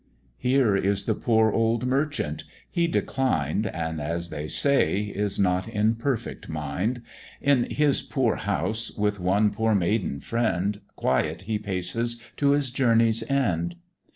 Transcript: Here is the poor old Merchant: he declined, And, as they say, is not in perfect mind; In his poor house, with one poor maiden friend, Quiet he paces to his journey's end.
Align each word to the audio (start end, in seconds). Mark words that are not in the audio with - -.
Here 0.39 0.75
is 0.75 1.05
the 1.05 1.13
poor 1.13 1.51
old 1.51 1.85
Merchant: 1.85 2.43
he 2.71 2.87
declined, 2.87 3.67
And, 3.67 4.01
as 4.01 4.31
they 4.31 4.47
say, 4.47 5.01
is 5.01 5.37
not 5.37 5.67
in 5.67 5.93
perfect 5.93 6.49
mind; 6.49 7.03
In 7.39 7.69
his 7.69 8.01
poor 8.01 8.37
house, 8.37 8.89
with 8.97 9.19
one 9.19 9.51
poor 9.51 9.75
maiden 9.75 10.19
friend, 10.19 10.81
Quiet 10.95 11.43
he 11.43 11.59
paces 11.59 12.19
to 12.37 12.49
his 12.49 12.71
journey's 12.71 13.21
end. 13.29 13.75